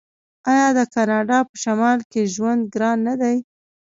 آیا 0.51 0.67
د 0.77 0.79
کاناډا 0.93 1.39
په 1.49 1.55
شمال 1.63 1.99
کې 2.11 2.31
ژوند 2.33 2.61
ګران 2.73 2.97
نه 3.07 3.13
دی؟ 3.21 3.37